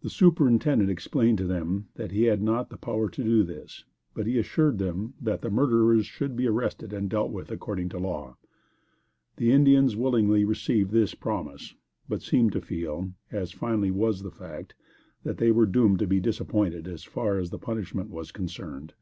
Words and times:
The 0.00 0.08
Superintendent 0.08 0.88
explained 0.90 1.36
to 1.36 1.46
them 1.46 1.88
that 1.96 2.12
he 2.12 2.22
had 2.22 2.40
not 2.40 2.70
the 2.70 2.78
power 2.78 3.10
to 3.10 3.22
do 3.22 3.42
this, 3.42 3.84
but 4.14 4.26
he 4.26 4.38
assured 4.38 4.78
them 4.78 5.12
that 5.20 5.42
the 5.42 5.50
murderers 5.50 6.06
should 6.06 6.34
be 6.34 6.46
arrested 6.48 6.94
and 6.94 7.10
dealt 7.10 7.30
with 7.30 7.50
according 7.50 7.90
to 7.90 7.98
law. 7.98 8.38
The 9.36 9.52
Indians 9.52 9.96
willingly 9.96 10.46
received 10.46 10.92
this 10.92 11.14
promise, 11.14 11.74
but 12.08 12.22
seemed 12.22 12.52
to 12.52 12.62
feel, 12.62 13.12
as 13.30 13.52
finally 13.52 13.90
was 13.90 14.22
the 14.22 14.30
fact, 14.30 14.72
that 15.24 15.36
they 15.36 15.50
were 15.52 15.66
doomed 15.66 15.98
to 15.98 16.06
be 16.06 16.20
disappointed 16.20 16.88
as 16.88 17.04
far 17.04 17.36
as 17.36 17.50
the 17.50 17.58
punishment 17.58 18.08
was 18.08 18.32
concerned. 18.32 18.94